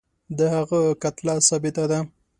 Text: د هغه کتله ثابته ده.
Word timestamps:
د 0.37 0.39
هغه 0.55 0.79
کتله 1.03 1.33
ثابته 1.47 1.83
ده. 1.91 1.99